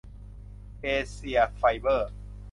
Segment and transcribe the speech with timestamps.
[0.81, 2.11] เอเซียไฟเบอร์